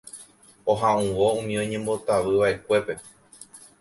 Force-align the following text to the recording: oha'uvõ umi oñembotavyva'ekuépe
oha'uvõ 0.73 1.27
umi 1.41 1.55
oñembotavyva'ekuépe 1.65 2.93